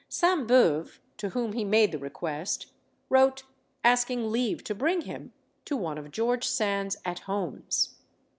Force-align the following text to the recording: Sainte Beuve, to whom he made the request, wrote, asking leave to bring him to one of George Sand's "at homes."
Sainte 0.09 0.47
Beuve, 0.47 0.97
to 1.17 1.29
whom 1.29 1.53
he 1.53 1.63
made 1.63 1.91
the 1.91 1.99
request, 1.99 2.71
wrote, 3.07 3.43
asking 3.83 4.31
leave 4.31 4.63
to 4.63 4.73
bring 4.73 5.01
him 5.01 5.31
to 5.65 5.77
one 5.77 5.99
of 5.99 6.09
George 6.09 6.47
Sand's 6.47 6.97
"at 7.05 7.19
homes." 7.19 7.97